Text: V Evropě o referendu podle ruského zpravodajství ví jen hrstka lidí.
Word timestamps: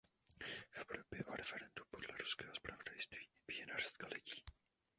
V 0.43 0.67
Evropě 0.71 1.23
o 1.25 1.35
referendu 1.35 1.85
podle 1.91 2.17
ruského 2.17 2.55
zpravodajství 2.55 3.27
ví 3.47 3.57
jen 3.57 3.69
hrstka 3.71 4.07
lidí. 4.13 4.43